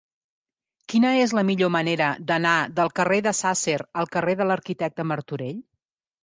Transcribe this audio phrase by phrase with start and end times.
[0.93, 5.63] Quina és la millor manera d'anar del carrer de Sàsser al carrer de l'Arquitecte Martorell?